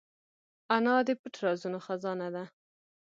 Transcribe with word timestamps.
انا 0.75 0.95
د 1.07 1.09
پټ 1.21 1.35
رازونو 1.45 1.79
خزانه 1.85 2.27
ده 2.35 2.43